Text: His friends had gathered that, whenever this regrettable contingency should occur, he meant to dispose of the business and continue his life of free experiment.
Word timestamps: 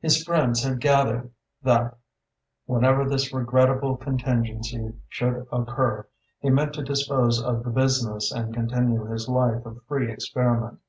His 0.00 0.24
friends 0.24 0.64
had 0.64 0.80
gathered 0.80 1.30
that, 1.62 1.96
whenever 2.66 3.08
this 3.08 3.32
regrettable 3.32 3.96
contingency 3.96 4.92
should 5.08 5.46
occur, 5.52 6.04
he 6.40 6.50
meant 6.50 6.72
to 6.74 6.82
dispose 6.82 7.40
of 7.40 7.62
the 7.62 7.70
business 7.70 8.32
and 8.32 8.52
continue 8.52 9.04
his 9.04 9.28
life 9.28 9.64
of 9.64 9.80
free 9.86 10.10
experiment. 10.10 10.80